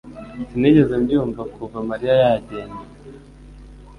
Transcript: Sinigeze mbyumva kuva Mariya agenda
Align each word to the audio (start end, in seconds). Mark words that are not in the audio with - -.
Sinigeze 0.49 0.93
mbyumva 1.01 1.41
kuva 1.55 1.77
Mariya 1.89 2.17
agenda 2.37 2.83